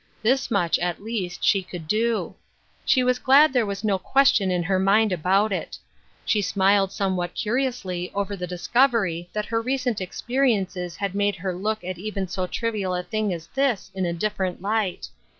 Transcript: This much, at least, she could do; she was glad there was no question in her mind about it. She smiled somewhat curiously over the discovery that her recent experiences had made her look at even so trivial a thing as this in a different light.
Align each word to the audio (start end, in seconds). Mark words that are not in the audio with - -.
This 0.23 0.49
much, 0.49 0.79
at 0.79 1.03
least, 1.03 1.43
she 1.43 1.61
could 1.61 1.87
do; 1.87 2.33
she 2.83 3.03
was 3.03 3.19
glad 3.19 3.53
there 3.53 3.67
was 3.67 3.83
no 3.83 3.99
question 3.99 4.49
in 4.49 4.63
her 4.63 4.79
mind 4.79 5.11
about 5.11 5.53
it. 5.53 5.77
She 6.25 6.41
smiled 6.41 6.91
somewhat 6.91 7.35
curiously 7.35 8.11
over 8.15 8.35
the 8.35 8.47
discovery 8.47 9.29
that 9.31 9.45
her 9.45 9.61
recent 9.61 10.01
experiences 10.01 10.95
had 10.95 11.13
made 11.13 11.35
her 11.35 11.53
look 11.53 11.83
at 11.83 11.99
even 11.99 12.27
so 12.27 12.47
trivial 12.47 12.95
a 12.95 13.03
thing 13.03 13.31
as 13.31 13.45
this 13.53 13.91
in 13.93 14.07
a 14.07 14.11
different 14.11 14.59
light. 14.59 15.07